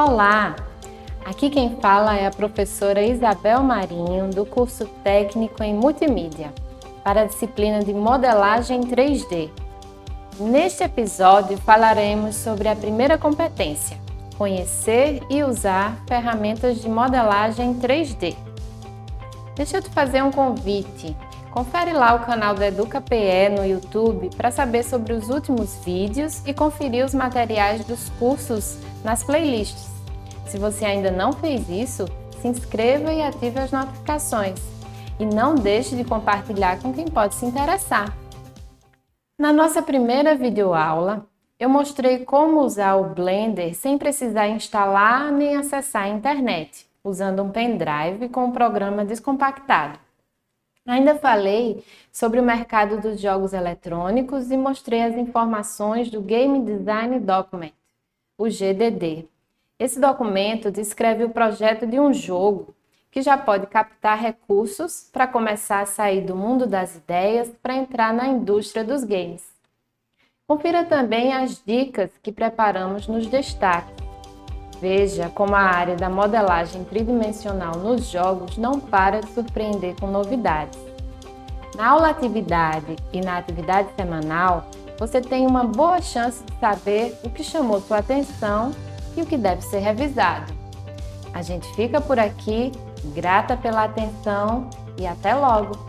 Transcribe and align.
Olá! 0.00 0.54
Aqui 1.26 1.50
quem 1.50 1.74
fala 1.80 2.16
é 2.16 2.24
a 2.24 2.30
professora 2.30 3.02
Isabel 3.02 3.64
Marinho, 3.64 4.30
do 4.30 4.46
curso 4.46 4.86
técnico 5.02 5.60
em 5.60 5.74
multimídia, 5.74 6.54
para 7.02 7.22
a 7.22 7.24
disciplina 7.24 7.82
de 7.82 7.92
modelagem 7.92 8.82
3D. 8.82 9.50
Neste 10.38 10.84
episódio 10.84 11.58
falaremos 11.58 12.36
sobre 12.36 12.68
a 12.68 12.76
primeira 12.76 13.18
competência, 13.18 13.98
conhecer 14.36 15.20
e 15.28 15.42
usar 15.42 16.00
ferramentas 16.06 16.80
de 16.80 16.88
modelagem 16.88 17.74
3D. 17.74 18.36
Deixa 19.56 19.78
eu 19.78 19.82
te 19.82 19.90
fazer 19.90 20.22
um 20.22 20.30
convite. 20.30 21.16
Confere 21.50 21.92
lá 21.92 22.14
o 22.14 22.26
canal 22.26 22.54
do 22.54 22.62
EducaPE 22.62 23.48
no 23.56 23.64
YouTube 23.64 24.30
para 24.36 24.50
saber 24.50 24.84
sobre 24.84 25.14
os 25.14 25.30
últimos 25.30 25.82
vídeos 25.84 26.46
e 26.46 26.52
conferir 26.52 27.04
os 27.04 27.14
materiais 27.14 27.84
dos 27.84 28.10
cursos 28.18 28.78
nas 29.02 29.24
playlists. 29.24 29.88
Se 30.46 30.58
você 30.58 30.84
ainda 30.84 31.10
não 31.10 31.32
fez 31.32 31.68
isso, 31.68 32.06
se 32.40 32.48
inscreva 32.48 33.12
e 33.12 33.22
ative 33.22 33.58
as 33.58 33.72
notificações. 33.72 34.60
E 35.18 35.26
não 35.26 35.54
deixe 35.54 35.96
de 35.96 36.04
compartilhar 36.04 36.80
com 36.80 36.92
quem 36.92 37.06
pode 37.06 37.34
se 37.34 37.44
interessar. 37.44 38.14
Na 39.38 39.52
nossa 39.52 39.82
primeira 39.82 40.34
videoaula, 40.34 41.26
eu 41.58 41.68
mostrei 41.68 42.24
como 42.24 42.60
usar 42.60 42.94
o 42.96 43.14
Blender 43.14 43.74
sem 43.74 43.98
precisar 43.98 44.48
instalar 44.48 45.32
nem 45.32 45.56
acessar 45.56 46.04
a 46.04 46.08
internet, 46.08 46.86
usando 47.02 47.42
um 47.42 47.50
pendrive 47.50 48.28
com 48.28 48.48
o 48.48 48.52
programa 48.52 49.04
descompactado. 49.04 50.07
Ainda 50.88 51.16
falei 51.16 51.84
sobre 52.10 52.40
o 52.40 52.42
mercado 52.42 52.98
dos 52.98 53.20
jogos 53.20 53.52
eletrônicos 53.52 54.50
e 54.50 54.56
mostrei 54.56 55.02
as 55.02 55.14
informações 55.14 56.10
do 56.10 56.22
Game 56.22 56.64
Design 56.64 57.20
Document, 57.20 57.72
o 58.38 58.48
GDD. 58.48 59.26
Esse 59.78 60.00
documento 60.00 60.70
descreve 60.70 61.24
o 61.24 61.28
projeto 61.28 61.86
de 61.86 62.00
um 62.00 62.10
jogo 62.14 62.74
que 63.10 63.20
já 63.20 63.36
pode 63.36 63.66
captar 63.66 64.18
recursos 64.18 65.10
para 65.12 65.26
começar 65.26 65.80
a 65.80 65.86
sair 65.86 66.22
do 66.22 66.34
mundo 66.34 66.66
das 66.66 66.96
ideias 66.96 67.52
para 67.62 67.74
entrar 67.76 68.14
na 68.14 68.26
indústria 68.26 68.82
dos 68.82 69.04
games. 69.04 69.46
Confira 70.46 70.86
também 70.86 71.34
as 71.34 71.62
dicas 71.62 72.10
que 72.22 72.32
preparamos 72.32 73.06
nos 73.06 73.26
destaques. 73.26 74.07
Veja 74.80 75.28
como 75.34 75.56
a 75.56 75.60
área 75.60 75.96
da 75.96 76.08
modelagem 76.08 76.84
tridimensional 76.84 77.76
nos 77.76 78.06
jogos 78.06 78.56
não 78.56 78.78
para 78.78 79.20
de 79.20 79.30
surpreender 79.32 79.96
com 79.98 80.06
novidades. 80.06 80.78
Na 81.74 81.88
aula 81.90 82.10
atividade 82.10 82.96
e 83.12 83.20
na 83.20 83.38
atividade 83.38 83.88
semanal, 83.96 84.66
você 84.98 85.20
tem 85.20 85.46
uma 85.46 85.64
boa 85.64 86.00
chance 86.00 86.42
de 86.44 86.58
saber 86.58 87.18
o 87.24 87.30
que 87.30 87.42
chamou 87.42 87.80
sua 87.80 87.98
atenção 87.98 88.72
e 89.16 89.22
o 89.22 89.26
que 89.26 89.36
deve 89.36 89.62
ser 89.62 89.78
revisado. 89.78 90.52
A 91.34 91.42
gente 91.42 91.66
fica 91.74 92.00
por 92.00 92.18
aqui, 92.18 92.72
grata 93.14 93.56
pela 93.56 93.84
atenção 93.84 94.68
e 94.96 95.06
até 95.06 95.34
logo! 95.34 95.87